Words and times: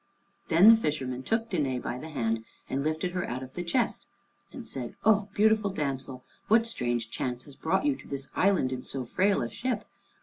Then 0.47 0.67
the 0.71 0.75
fisherman 0.75 1.21
took 1.21 1.51
Danæ 1.51 1.79
by 1.79 1.99
the 1.99 2.09
hand 2.09 2.43
and 2.67 2.83
lifted 2.83 3.11
her 3.11 3.29
out 3.29 3.43
of 3.43 3.53
the 3.53 3.63
chest 3.63 4.07
and 4.51 4.67
said, 4.67 4.95
"O 5.05 5.29
beautiful 5.35 5.69
damsel, 5.69 6.23
what 6.47 6.65
strange 6.65 7.11
chance 7.11 7.43
has 7.43 7.55
brought 7.55 7.85
you 7.85 7.95
to 7.97 8.07
this 8.07 8.27
island 8.35 8.73
in 8.73 8.81
so 8.81 9.05
frail 9.05 9.43
a 9.43 9.49
ship? 9.51 9.85